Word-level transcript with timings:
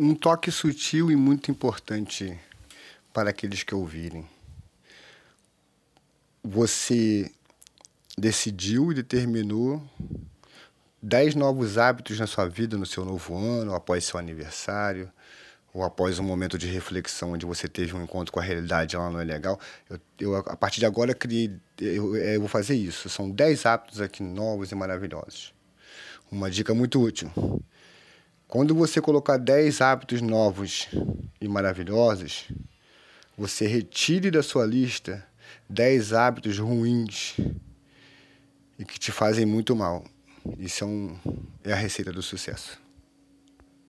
Um 0.00 0.14
toque 0.14 0.52
sutil 0.52 1.10
e 1.10 1.16
muito 1.16 1.50
importante 1.50 2.38
para 3.12 3.30
aqueles 3.30 3.64
que 3.64 3.74
ouvirem. 3.74 4.24
Você 6.40 7.32
decidiu 8.16 8.92
e 8.92 8.94
determinou 8.94 9.82
dez 11.02 11.34
novos 11.34 11.78
hábitos 11.78 12.16
na 12.20 12.28
sua 12.28 12.48
vida 12.48 12.78
no 12.78 12.86
seu 12.86 13.04
novo 13.04 13.36
ano, 13.36 13.74
após 13.74 14.04
seu 14.04 14.20
aniversário, 14.20 15.10
ou 15.74 15.82
após 15.82 16.20
um 16.20 16.24
momento 16.24 16.56
de 16.56 16.68
reflexão 16.68 17.32
onde 17.32 17.44
você 17.44 17.66
teve 17.66 17.96
um 17.96 18.04
encontro 18.04 18.32
com 18.32 18.38
a 18.38 18.42
realidade, 18.44 18.94
ela 18.94 19.10
não 19.10 19.18
é 19.18 19.24
legal. 19.24 19.58
Eu, 19.90 20.00
eu 20.20 20.36
a 20.36 20.56
partir 20.56 20.78
de 20.78 20.86
agora, 20.86 21.12
criei, 21.12 21.58
eu, 21.80 22.14
eu 22.14 22.38
vou 22.38 22.48
fazer 22.48 22.76
isso. 22.76 23.08
São 23.08 23.28
dez 23.28 23.66
hábitos 23.66 24.00
aqui 24.00 24.22
novos 24.22 24.70
e 24.70 24.76
maravilhosos. 24.76 25.52
Uma 26.30 26.48
dica 26.48 26.72
muito 26.72 27.02
útil. 27.02 27.32
Quando 28.48 28.74
você 28.74 28.98
colocar 28.98 29.36
10 29.36 29.82
hábitos 29.82 30.22
novos 30.22 30.88
e 31.38 31.46
maravilhosos, 31.46 32.48
você 33.36 33.66
retire 33.66 34.30
da 34.30 34.42
sua 34.42 34.64
lista 34.64 35.22
10 35.68 36.14
hábitos 36.14 36.58
ruins 36.58 37.36
e 38.78 38.86
que 38.86 38.98
te 38.98 39.12
fazem 39.12 39.44
muito 39.44 39.76
mal. 39.76 40.02
Isso 40.58 40.82
é, 40.82 40.86
um, 40.86 41.18
é 41.62 41.74
a 41.74 41.76
receita 41.76 42.10
do 42.10 42.22
sucesso. 42.22 42.80